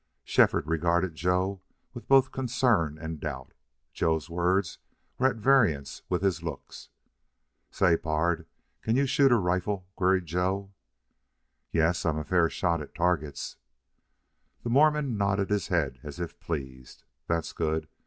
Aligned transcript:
Shefford 0.23 0.65
regarded 0.67 1.13
Joe 1.13 1.61
with 1.93 2.07
both 2.07 2.31
concern 2.31 2.97
and 2.97 3.19
doubt. 3.19 3.53
Joe's 3.93 4.31
words 4.31 4.79
were 5.19 5.27
at 5.27 5.35
variance 5.35 6.01
with 6.09 6.23
his 6.23 6.41
looks. 6.41 6.89
"Say, 7.69 7.95
pard, 7.97 8.47
can 8.81 8.95
you 8.95 9.05
shoot 9.05 9.31
a 9.31 9.37
rifle?" 9.37 9.85
queried 9.95 10.25
Joe. 10.25 10.73
"Yes. 11.71 12.03
I'm 12.03 12.17
a 12.17 12.23
fair 12.23 12.49
shot 12.49 12.81
at 12.81 12.95
targets." 12.95 13.57
The 14.63 14.71
Mormon 14.71 15.17
nodded 15.17 15.51
his 15.51 15.67
head 15.67 15.99
as 16.01 16.19
if 16.19 16.39
pleased. 16.39 17.03
"That's 17.27 17.53
good. 17.53 17.87